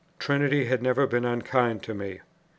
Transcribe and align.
Trinity 0.17 0.65
had 0.65 0.81
never 0.81 1.05
been 1.05 1.25
unkind 1.25 1.83
to 1.83 1.93
me. 1.93 2.21